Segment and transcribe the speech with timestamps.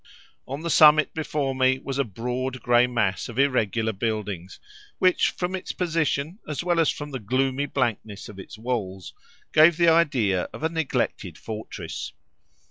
[0.47, 4.49] On the summit before me was a broad, grey mass of irregular building,
[4.97, 9.13] which from its position, as well as from the gloomy blankness of its walls,
[9.53, 12.13] gave the idea of a neglected fortress.